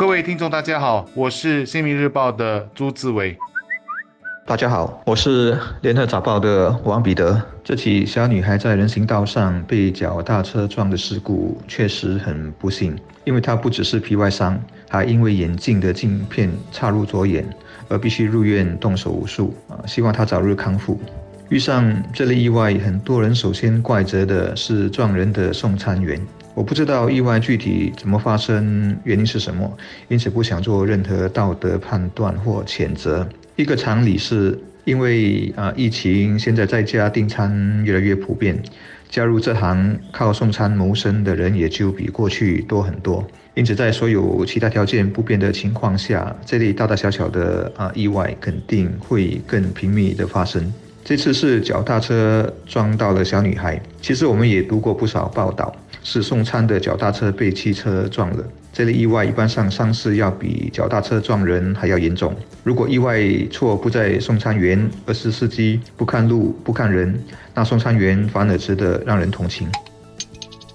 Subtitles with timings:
[0.00, 3.36] 各位听众，大家好，我是《新民日报》的朱志伟。
[4.46, 7.38] 大家好，我是《联合早报》的王彼得。
[7.62, 14.58] 这起小女孩在人行道上被脚踏车撞的事故确实很不幸，因为她不只是皮外伤，
[14.88, 17.46] 还因为眼镜的镜片插入左眼
[17.86, 19.84] 而必须入院动手术啊！
[19.86, 20.98] 希望她早日康复。
[21.50, 26.18] 遇上这类意外，很多人首先怪责的是撞人的送餐员。
[26.54, 29.72] 我不知道意外具体怎么发生，原因是什么，
[30.08, 33.26] 因此不想做任何道德判断或谴责。
[33.56, 38.60] 一个常理是，因为啊疫情，现在在家订餐越来越普遍，
[39.08, 43.26] 加入这行靠送餐谋生的人也就比过去多很多。
[43.54, 50.72] 因此，在所有其他条件不变的情况下，这类大大小小的啊意外肯定会更频密的发生。
[51.04, 58.44] 这次是脚踏车撞到了小女孩，其实我们也读过不少报道，是送餐的脚踏车被汽车撞了。
[58.72, 62.32] 这类意外一般上伤势要比脚踏车撞人还要严重。
[62.62, 67.20] 如果意外错不在送餐员，而是司机不看路、不看人，
[67.52, 69.66] 那送餐员反而值得让人同情。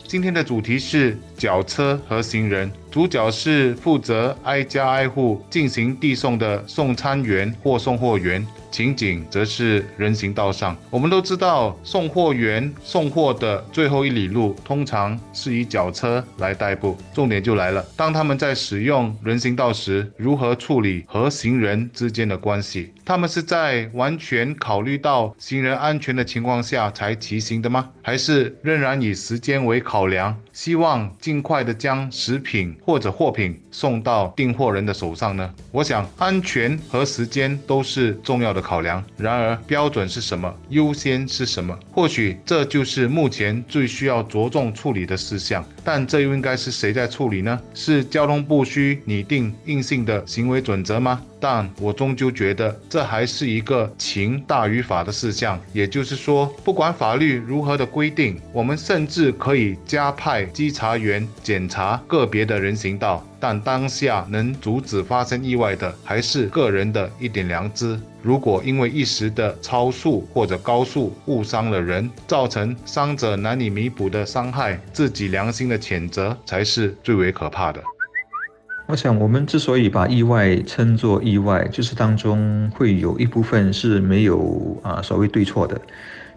[0.06, 8.46] 今天的主题是脚车和行人，主角是负责挨家挨户进行递送的送餐员或送货员。
[8.76, 10.76] 情景则是人行道上。
[10.90, 16.98] 我们都知道，送货员送货的最后一里路通常是以脚车来代步。
[17.14, 22.92] 重点就来了，当他们在使用人行道时，如何处理和行人之间的关系？
[23.06, 27.90] 他们是在完全考虑到行人安全的情况下才骑行的吗？
[28.02, 35.50] 还是仍然以时间为考量，希望尽快的将食品或者货品送到订货人的手上呢？
[35.72, 38.65] 我想，安全和时间都是重要的。
[38.66, 40.52] 考量，然而标准是什么？
[40.70, 41.78] 优先是什么？
[41.92, 45.64] 或许这就是目前最需要着重处理的事项。
[45.84, 47.62] 但这又应该是谁在处理呢？
[47.76, 51.22] 是交通部需拟定硬性的行为准则吗？
[51.40, 55.62] 但我终究觉得这还是一个情大于法的事项。
[55.74, 63.24] 也就是说，不管法律如何的规定，我们甚至可以加派稽查员检查个别的人行道。
[63.40, 68.00] 但当下能阻止发生意外的，还是个人的一点良知。
[68.26, 77.80] 如果因为一时的超速或者高速误伤了人，造成伤者难以弥补的伤害，自己良心的谴责才是最为可怕的。
[78.88, 85.80] 我想，我们之所以把意外称作意外，就是当中会有一部分是没有啊所谓对错的，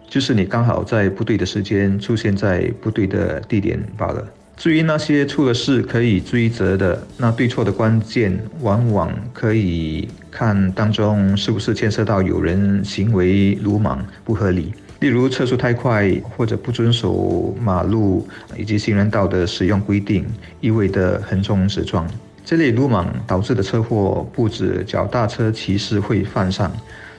[0.07, 4.27] 就是你刚好在不对的时间出现在不对的地点罢了。
[4.59, 18.27] 至于那些出了事可以追责的，那对错的关键往往可以看当中是不是牵涉到有人行为鲁莽不合理，例如车速太快或者不遵守马路
[18.57, 20.25] 以及行人道的使用规定，
[20.59, 22.05] 一味的横冲直撞，
[22.43, 26.69] 这类鲁莽导致的车祸不止脚踏车骑士会犯上，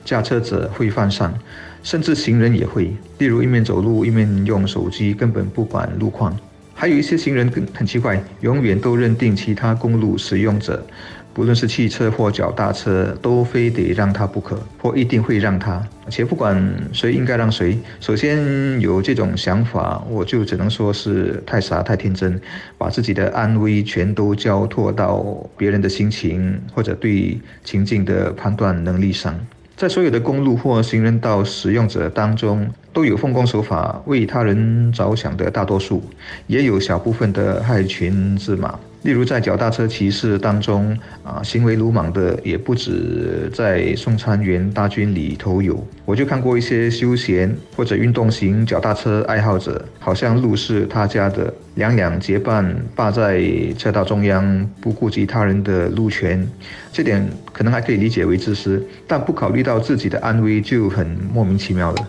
[0.05, 1.33] 驾车者会犯上，
[1.81, 6.37] 甚至行人也会，例如一面走路一面用手机，根本不管路况。
[6.81, 10.83] 还有一些行人更很奇怪，永远都认定其他公路使用者，
[11.31, 15.79] 不论是汽车或脚踏车，都非得让他不可，或一定会让他。
[16.09, 16.59] 且不管
[16.91, 22.41] 谁应该让谁，首先有这种想法，我就只能说是太傻太天真，
[22.79, 25.23] 把自己的安危全都交托到
[25.55, 29.39] 别人的心情或者对情境的判断能力上。
[29.77, 36.03] 在所有的公路或行人道使用者当中，都有奉公守法、为他人着想的大多数，
[36.47, 38.77] 也有小部分的害群之马。
[39.03, 45.83] 例如，在脚踏车骑士当中，啊，行为鲁莽的也不止在送餐员大军里头有。
[46.05, 53.43] 我就看过一些休闲或者运动型脚踏车爱好者，好像路是他家的，两两结伴霸在
[53.75, 56.47] 车道中央，不顾及他人的路权。
[56.91, 62.07] 这点可能还可以理解为自私，但不考虑到自己的安危就很莫名其妙了。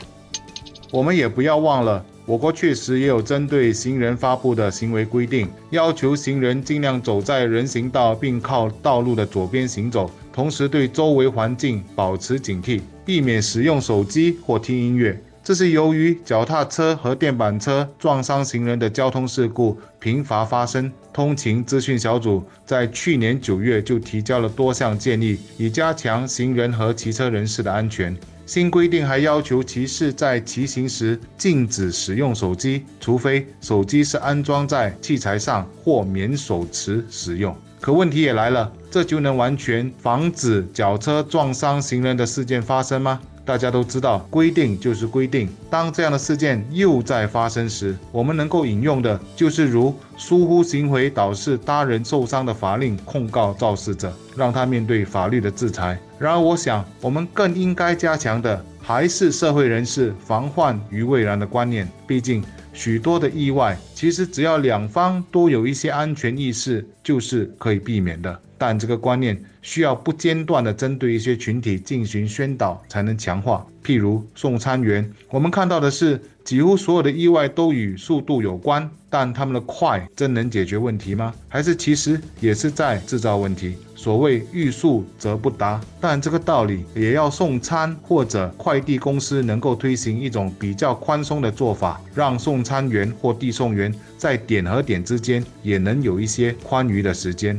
[0.92, 2.04] 我们也不要忘了。
[2.26, 15.18] 我国确实也有针对行人发布的行为规定，要求行人尽量走在人行道，并靠道路的左边行走，同时对周围环境保持警惕，避免使用手机或听音乐。
[15.42, 28.14] 这是由于脚踏车和电板车撞伤行人的交通事故频繁发生，通勤资讯小组在去年九月就提交了多项建议，以加强行人和骑车人士的安全。
[28.52, 37.56] 新规定还要求骑士在骑行时禁止使用手机，除非手机是安装在器材上或免手持使用。
[37.80, 43.18] 可问题也来了，这就能完全防止脚车撞伤行人的事件发生吗？
[43.44, 45.48] 大家都知道，规定就是规定。
[45.68, 55.98] 当这样的事件又在发生时，我们能够引用的就是如疏忽行为导致他人受伤的法令，控告肇事者，让他面对法律的制裁。
[56.18, 61.88] 然而，我想我们更应该加强的还是社会人士防患于未然的观念。
[62.06, 68.40] 毕竟，许多的意外，其实只要两方都有一些安全意识，就是可以避免的。
[68.62, 73.66] 但这个观念需要不间断地针对一些群体进行宣导，才能强化。
[73.84, 81.34] 譬如送餐员，我们看到的是几乎所有的意外都与速度有关，但他们的快真能解决问题吗？
[81.48, 83.74] 还是其实也是在制造问题？
[83.96, 97.58] 所谓欲速则不达，但这个道理也要送餐或者快递公司能够推行一种比较宽松的做法，让送餐员或递送员在点和点之间也能有一些宽裕的时间。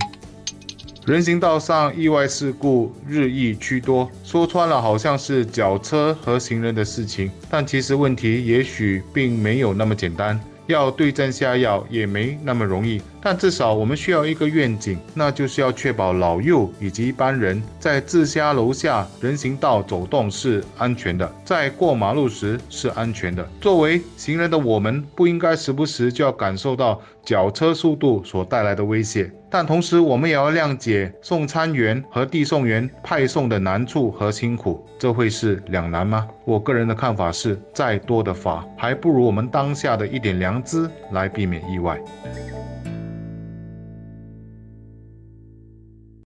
[1.06, 13.02] 人行道上意外事故日益趋多，说穿了好像是脚车和行人的事情，但其实问题也许并没有那么简单，要对症下药也没那么容易。
[13.22, 23.46] 但至少我们需要一个愿景，那就是要确保老幼以及一般人在自家楼下人行道走动是安全的，在过马路时是安全的。
[23.60, 29.30] 作为行人的我们，不应该时不时就要感受到脚车速度所带来的威胁。
[29.54, 36.28] 但同时，我们也要谅解送餐员和递送员派送的难处和辛苦，这会是两难吗？
[36.44, 42.02] 我个人的看法是，再多的法，还不如我们当下的一点良知来避免意外。